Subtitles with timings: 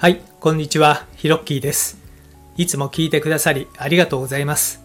[0.00, 1.98] はい、こんにちは、ヒロッキーです。
[2.56, 4.82] いつも聞いてくださりありがとうございます。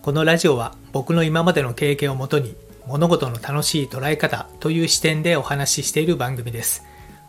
[0.00, 2.56] このラジオは僕の今までの経験をもとに
[2.86, 6.82] 物事の楽しい捉え方という視点でお話ししている番組です。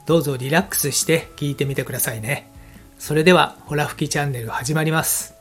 [0.05, 2.49] どうぞリラックスして聞いてみてくださいね。
[2.97, 5.33] それでは、ホラ吹きチャンネル始まります。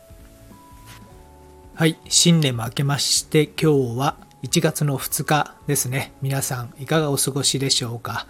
[1.77, 6.13] はい、新年も明けまして今日は1月の2日ですね。
[6.23, 8.27] 皆さんいかがお過ごしでしょうか？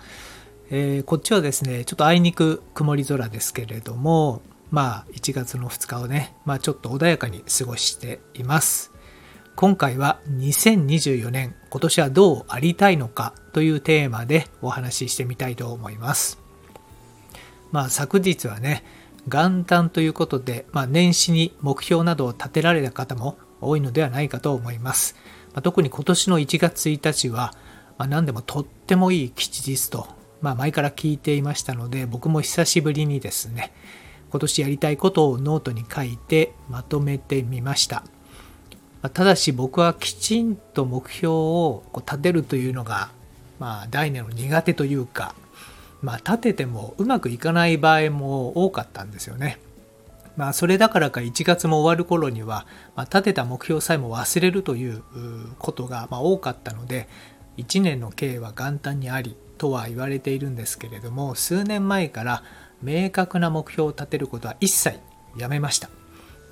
[0.70, 8.90] えーこっちはですね、ちょっとあいにく曇り空ですけれども、まあ1月の2日をね、まあちょっと穏やかに過ごしています。
[9.56, 16.38] 今回は2024年、今年はどうありたいのかというテーマでお話ししてみたいと思います。
[17.70, 18.84] まあ昨日はね、
[19.28, 25.14] 元旦ということで、まあ年始に目標などを立てられた方も多いのではないかと思います。
[25.52, 27.52] まあ特に今年の1月1日は、
[27.98, 33.72] まあ何でもとってもいい吉日と、まあ前から聞いていましたので、僕も久しぶりにですね、
[34.30, 38.04] 今年やりたいことをノートに書いてまとめてみました。
[39.14, 43.08] ただし僕はきちんと目標をこう立てるというのが、
[43.58, 45.34] まあ大年の苦手というか、
[46.02, 49.58] まあ立ててもうまくいかない場合も多かったんですよね。
[50.36, 55.02] まあそれだからか1月も終わる頃には、まあ、立てた目標さえも忘れるという
[55.58, 57.08] ことがまあ多かったので、
[57.56, 62.42] 1年の計は元旦にありとは言われているんですけれども、数年前から
[62.82, 64.98] 明確な目標を立てることは一切
[65.38, 65.88] やめました。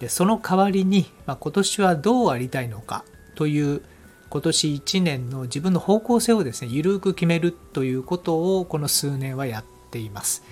[0.00, 3.04] でその代わりに、まあ、今年はどうありたいのか
[3.34, 3.82] という
[4.30, 10.42] 今年1年の自分の方向性をですね緩く決めるということをこの数年はやっています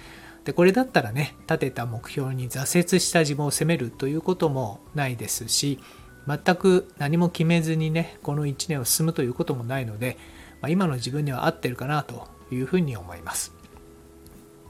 [0.44, 5.80] でこれだったらね立てた目標に挫折した自分を責めるということもないですし
[6.28, 10.16] 全く何も決めずにねこの1年を進むということもないので、
[10.60, 13.52] まあ、今の自分には合ってるかなというふうに思います、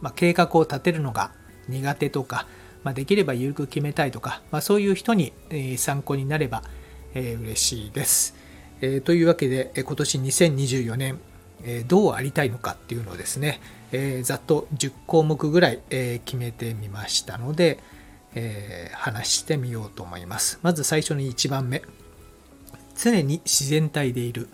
[0.01, 1.33] まあ、計画を立てるのが
[1.69, 2.47] 苦手とか
[2.83, 6.63] まあ、できれば緩く決めたいとか、まあ、そういう人に、え参考になれば、
[7.15, 8.35] えー嬉しいです、
[8.81, 11.19] えーというわけで、え今年2024年、
[11.65, 13.61] えどうありたいのかっていうのをですね、
[13.93, 17.81] えざっと10項目ぐらい、え決めてみましたので、
[18.35, 20.59] え話してみようと思います。
[20.63, 21.83] まず最初に1番目。
[22.97, 24.49] 常に自然体でいる、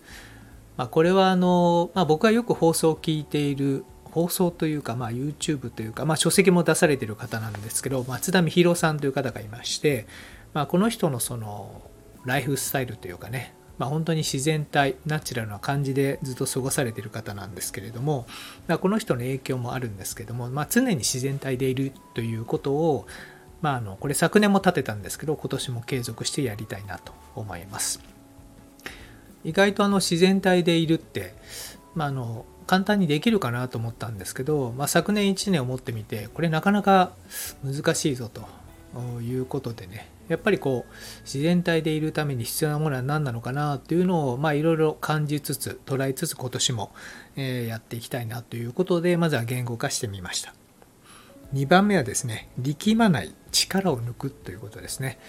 [0.76, 10.06] まあ、これはあの、まあ、僕がよく放送を聞いている放送というか、まあ、YouTube というか、まあ、書籍も出されている方なんですけど松田美弘さんという方がいまして、
[10.54, 11.82] まあ、この人のその
[12.24, 18.26] ライフスタイルというかね、まあ、本当に自然体ナチュラルな感じでずっと過ごされている方なんですけれども、
[18.66, 23.06] まあ、この人の影響もあるんですけども、まあ、常に自然体でいるということを、
[23.60, 28.15] まあ、あのこれ昨年も立てたんですけど今年も継続してやりたいなと思います。
[29.46, 31.34] 意外とあの自然体でいるって、
[31.94, 37.12] まあ、あの簡単にできるかなと思ったんですけど、まあ、昨年1年を持ってみてこれなかなか
[37.64, 38.42] 難しいぞと
[39.20, 40.92] いうことでねやっぱりこう
[41.22, 46.90] 自然体でいるために必要なものは何なのかなというのをいろいろ感じつつ捉えつつ今年も、
[47.36, 50.52] えやっていきたいなということでまずは言語化してみました。
[51.54, 55.20] 2番目はですね力まない力を抜くということですね。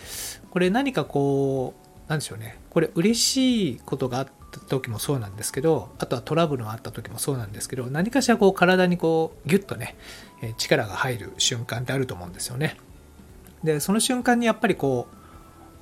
[0.50, 2.58] これ何かこうなんでしょうね。
[2.70, 9.96] これ嬉しいことがあった時もそうなんですけどあとはトラブルがあった時もそうなんですけど何かしらこう体にこうギュッとね
[10.58, 12.78] 力が入る瞬間ってあると思うんですよね。
[13.64, 15.08] でその瞬間にやっぱりこ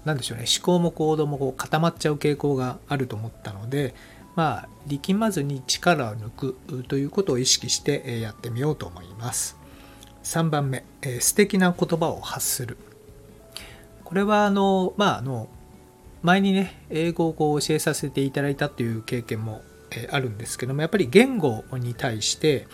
[0.04, 0.46] うなんでしょうね。
[0.54, 3.94] 思考も行動もこう固まっちゃう傾向があると思ったので
[4.36, 6.58] まあ力まずに力を抜く
[6.88, 9.58] ということを意識してやってみようと思います。
[10.24, 12.78] 3番目、えー素敵な言葉を発する。
[14.04, 15.50] これはあのまああの
[16.26, 22.68] 前にね英語をこう教えさせていただいたという経験も、えあるんですけどもやっぱり言語に対して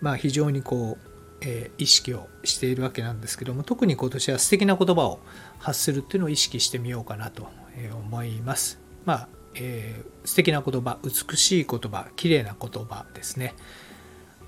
[0.00, 1.06] まあ非常にこう、
[1.40, 5.20] えー意識をしているわけなんですけども特に今年は素敵な言葉を
[5.60, 8.80] 発するっていうのを意識してみようかなとえ思います。
[9.04, 13.54] まあ、えー素敵な言葉美しい言葉綺麗な言葉ですね。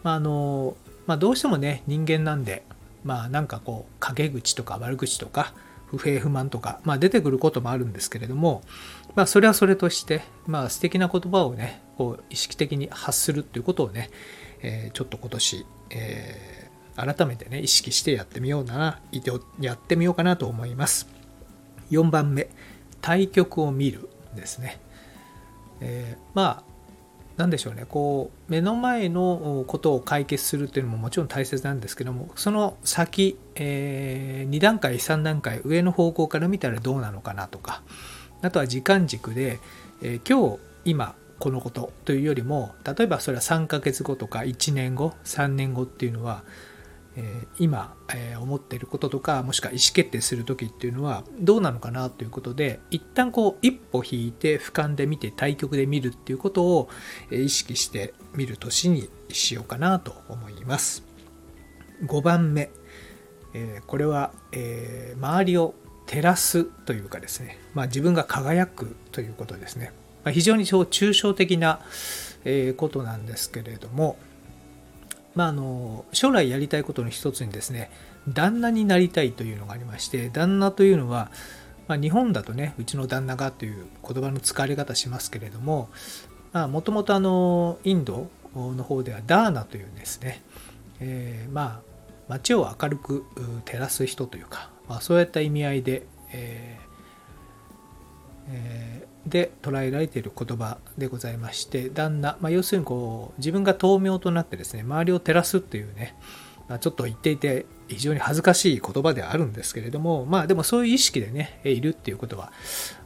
[0.02, 2.64] まああのまあ、どうしてもね人間なんで
[3.04, 5.54] まあなんかこう陰口とか悪口とか
[5.96, 8.62] 不平不満とか、まあ、出てくることもあるんですけれども、
[9.14, 14.10] まあ、それはそれとして、まあ、素敵な言葉をねこう意識的に発するっていうことをね、
[14.62, 16.62] えーちょっと今年、えー
[16.94, 19.00] 改めてね意識してやってみような
[19.58, 21.08] やってみようかなと思います。
[21.90, 22.50] 4番目
[23.00, 24.78] 対局を見るですね、
[25.80, 26.71] えーまあ
[27.36, 27.86] 何でしょうね。
[27.88, 37.82] こう目の前のことを解決するっていうのももちろん大切なんですけどもその先、えー2段階3段階上の方向から見たらどうなのかなとか
[38.42, 39.60] あとは時間軸で、
[40.02, 46.44] えー今日今このことというよりも例えばそれは3ヶ月後とか1年後3年後っていうのは
[47.16, 56.88] え今、え思っていることとかもしくは意思決定する時っていうのはどうなのかなということで一旦こう一歩引いて俯瞰で見て対局で見るっていうことを
[57.30, 61.04] 意識してみる年にしようかなと思います。
[62.04, 62.70] 5番目、
[63.54, 65.74] えこれは、え周りを
[66.06, 69.92] 照らすというかですね、まあ、自分が輝くということですね、
[70.24, 71.80] ま、非常に抽象的な
[72.76, 74.16] ことなんですけれども
[75.34, 77.90] まあ、あの将来やりたいことの一つにですね
[78.28, 81.30] 旦那になりたいというのがありまして旦那というのは、
[81.88, 85.88] まあ、日本だとねうちの旦那がという言葉の使われ方しますけれども
[86.52, 90.42] もともとインドの方ではダーナというですね、
[91.00, 91.92] えー、まあ
[92.28, 93.24] 街を明るく
[93.64, 96.82] 照らす人というか、まあ、そういった意味合いで、えー
[98.48, 106.16] えー、で捉えられている言葉でございまして旦那、まあ、要するにこう自分が豆苗となってですね周りを照らすっていうね、
[106.68, 112.52] まあ、ちょっと言っていて非常に恥ずかしい言葉ではあるんですけれどもまあでもそういう意識でねいるっていうことは、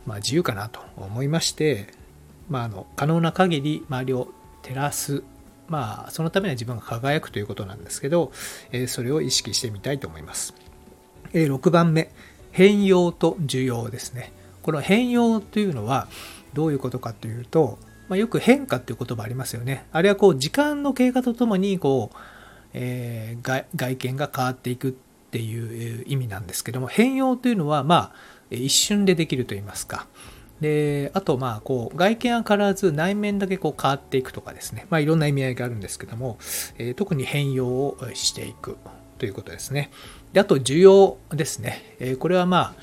[0.06, 1.88] まあ、自由かなと思いまして、
[2.48, 4.28] まあ、あの可能な限り周りを
[4.62, 5.22] 照らす
[5.68, 8.30] まあそのためには自分が輝くということなんですけど、
[8.70, 10.54] えそれを意識してみたいと思います、
[11.32, 12.12] え6番目
[12.52, 14.32] 変容と需要ですね。
[14.66, 16.08] この変容というのは
[16.52, 17.78] どういうことかというと、
[18.08, 19.86] まあ、よく変化っていう言葉ありますよね。
[19.92, 22.16] あれはこう時間の経過とともにこう、
[22.74, 24.92] えー、外見が変わっていくっ
[25.30, 28.12] ていう意味なんですけども変容というのはまあ
[28.50, 30.08] 一瞬でできると言いますか。
[30.60, 36.38] であとまあこう外見は変わらず内面だけこう変わっていくとかですね、まあ、いろんな意味合いがあるんですけども、
[36.78, 38.78] えー、特に変容をしていく
[39.18, 39.92] ということですね。
[40.36, 41.96] であと需要ですね。
[41.98, 42.74] え、これはまあ、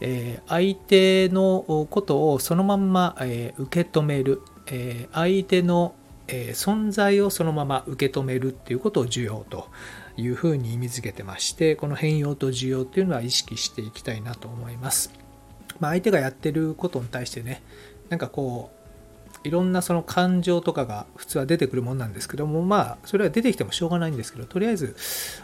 [0.00, 5.94] えー、相手のことをそのまま、え、受け止める、え相手の、
[6.26, 9.68] え存在をそのまま受け止めるっていうことを需要と
[10.16, 15.12] いうふうに意味づけてましてこの変容と需要っていうのは意識していきたいなと思います。
[15.80, 17.62] まあ、相手がやってることに対してね
[18.08, 18.81] なんかこう
[19.44, 24.94] いろんなその感情とかが普通は出てくるもんなんですけどもまあそれは出てきてもしょうがないんですけどとりあえず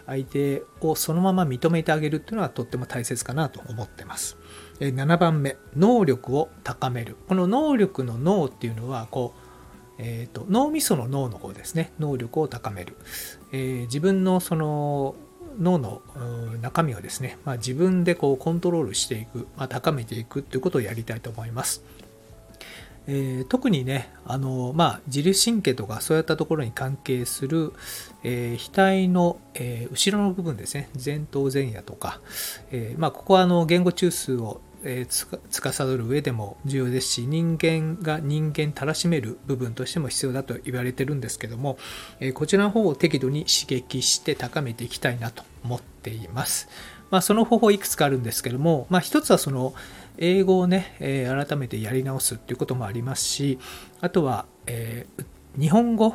[0.06, 4.36] 相手をそのまま認めてあげるっていうのはとっても大切かなと思ってます。
[4.80, 7.16] 7番目能力を高める。
[7.28, 9.48] この能力の脳っていうのはこう
[10.00, 11.92] えーと、脳みその脳の方ですね。
[11.98, 12.96] 能力を高める、
[13.50, 15.16] えー、自分のその
[15.58, 16.02] 脳の
[16.62, 21.82] 中身をですね、まあ、自分でこうコントロールしていく、まあ、高めていくということをやりたいと思います。
[23.10, 27.72] えー、特にねあの、まあ、自律神経とかそういったところに関係する、
[28.22, 32.20] えー、額の、えー、後ろの部分ですね前頭前野とか、
[32.70, 41.78] えまあ、ここはあの言語中枢をえー、つかさどる上でも重要ですし人間が人間たらしめる部分としても必要だと言われてるんですけども、
[42.20, 46.68] え、こちらの方を適度に刺激して高めていきたいなと思っています。
[47.10, 49.74] まあ、その方法いくつかあるんですけども、まあ、一つはその
[50.18, 53.58] 英語をね、えー、改めてやり直すっていうこともありますし
[54.00, 55.24] あとは、えー、
[55.58, 56.14] 日本語、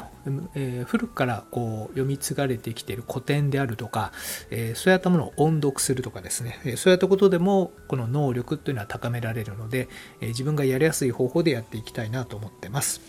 [0.55, 4.13] えー、古くからこう読み継がれてきている古典であるとか、
[4.51, 9.89] え、そういったものを音読するとかですね、え、そういったことでもこの能力というのは高められるので、
[10.21, 13.01] え自分がやりやすい方法でやっていきたいなと思ってます。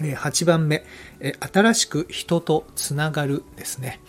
[0.00, 0.84] え8番目、
[1.18, 4.00] え新しく人とつながるですね。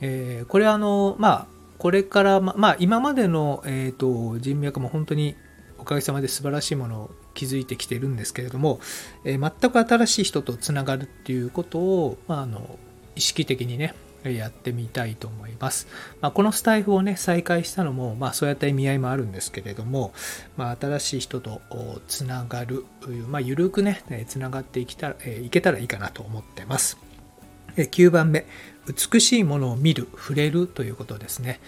[0.00, 5.36] えこれはあの、まあ、これから、まあ、今までの、えーと人脈も本当に
[5.82, 8.78] おかげさまで素晴らしいものを築いてきてるんですけれども、
[9.24, 12.78] えー、全く新しい人とつながるっていうことを、まあ、あの
[13.16, 15.88] 意識的にねやってみたいと思います。
[16.20, 20.12] まあ、このスタイフをね、再開したのも、まあ、そういった意味合いもあるんですけれども、
[20.56, 21.60] まあ、新しい人と
[22.06, 22.84] つながる、
[23.28, 26.98] まあ、ゆるくね、つながっていけたら、えいけたらいいかなと思ってます。
[27.76, 28.46] 9番目、
[28.86, 31.60] 美しいものを見る、触れるということですね。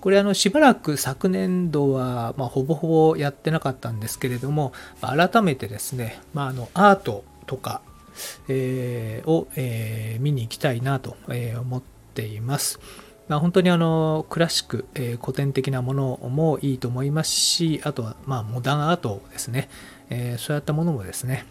[0.00, 7.82] これあのしばらく昨年度は、まあ、ほぼほぼやってなかったんですけれども、改めてですね、まあ、あのアートとか、
[8.48, 11.16] えー、を、えー、見に行きたいなと
[11.60, 11.82] 思っ
[12.14, 12.80] ています。
[13.28, 19.68] まあ、本当にあのクラシック、えー、古典的なものもいいと思いますし、あとはまあモダンアートですね、
[20.10, 21.46] えー、そういったものもですね、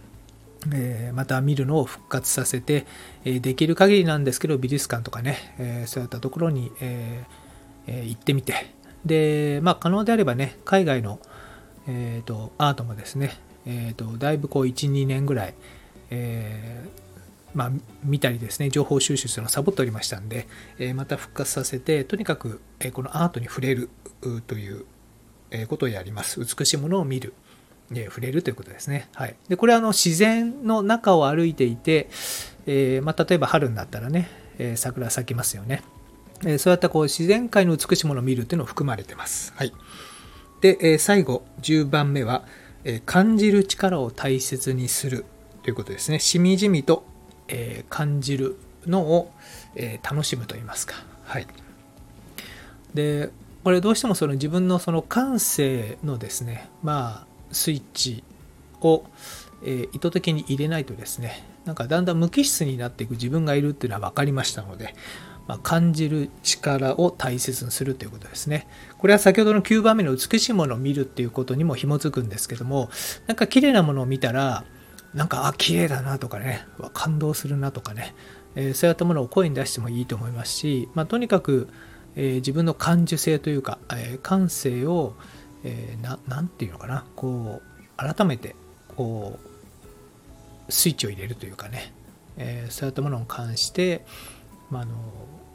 [0.74, 2.86] えまた見るのを復活させて、
[3.25, 7.24] えできる限りなんですけど美術館とかね、えそういったところに、え
[7.88, 8.82] 行ってみて。
[9.06, 11.20] で、まあ、可能であればね海外の、
[11.88, 13.32] えーと、アートもですね、
[13.65, 15.56] えーと、だいぶこう12年ぐらい、
[16.10, 16.84] え
[17.53, 17.72] まあ、
[18.03, 20.48] 見たりですね情報収集するのをサボっておりましたんで、
[20.80, 23.89] え、また復活させてとにかく、え、このアートに触れる
[24.48, 24.86] という
[25.68, 26.39] ことをやります。
[26.39, 27.34] 美しいものを見る。
[27.91, 29.10] で触れるということですね。
[29.13, 32.10] はい、でこれはあの自然の中を歩いていて、
[32.65, 35.83] えー、まあ、例えば春になったらね、えー、桜咲きますよね。
[36.45, 39.53] えそういったこう自然界の美しいものを見るというのを含まれてます。
[39.55, 39.74] はい。
[40.62, 42.43] で、え最後、10番目は、
[42.83, 45.25] え感じる力を大切にする
[45.63, 46.19] ということですね。
[46.19, 47.03] しみじみと、
[47.48, 48.57] え感じる
[48.88, 49.31] のを、
[49.75, 50.95] え楽しむと言いますか。
[51.25, 51.48] はい。
[52.93, 53.29] で、
[53.63, 58.24] これどうしてもその自分のその感性のですね、まあ、スイッチ
[58.81, 59.05] を、
[59.63, 64.96] え意図的に入れないとですね、なんかだんだん無機質になっていく自分がいるっていうのは分かりましたので、
[65.48, 68.67] まあ、感じる力を大切にするということですね。
[68.98, 72.89] これは先ほどの9番目の美しいものを見るっていうことにも紐づくんですけども、
[73.27, 74.65] なんか綺麗なものを見たら、
[75.13, 78.15] なんか、あ、綺麗だなとかね、感動するなとかね、
[78.55, 81.67] えー、そういったものを声に出してもいいと思いますし、まあ、とにかく、
[82.15, 88.56] えー、自分の感受性というか、えー、感性を、えー、ななんていうのかな、こう、改めて、
[88.96, 89.39] こ
[90.68, 91.94] う、スイッチを入れるというかね、
[92.38, 94.06] えそういったものに関して、
[94.70, 94.96] まあ、の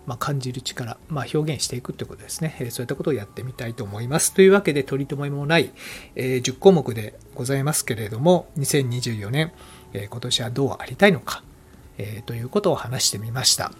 [0.07, 4.33] まあ、感じる力、まあ、表現していくということですね、えそういったことをやってみたいと思います。
[4.33, 5.73] というわけで、取り留めもない、
[6.15, 9.53] え10項目でございますけれども、2024年、
[9.93, 11.43] え今年はどうありたいのか、
[11.99, 13.73] えということを話してみました。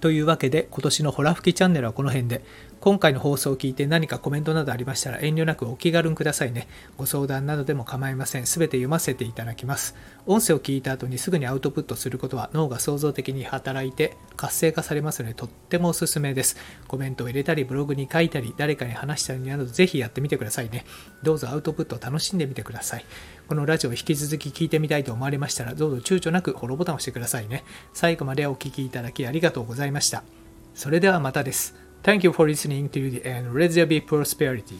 [0.00, 2.44] というわけで、今年のホラ吹きチャンネルはこの辺で、
[2.82, 6.66] 今回の放送を聞いて何かコメントなどありましたら遠慮なくお気軽にくださいね。
[6.96, 8.46] ご相談などでも構いません。
[8.46, 9.94] すべて読ませていただきます。
[10.26, 16.56] 音声を聞いた後にすぐにアウトプットすることは脳が創造的に働いて活性化されますのでとってもおすすめです。
[16.88, 20.84] コメントを入れたりブログに書いたり誰かに話したりなどぜひやってみてくださいね。
[21.22, 23.04] どうぞアウトプットを楽しんでみてください。
[23.46, 27.62] このラジオを引き続き聞いてみたいと思われましたらどうぞ躊躇なくフォローボタンを押してくださいね。
[27.94, 30.24] 最後までお聴きいただきありがとうございました。
[30.74, 31.81] それではまたです。
[32.02, 33.54] Thank you for listening to the end.
[33.54, 34.78] Let there be prosperity.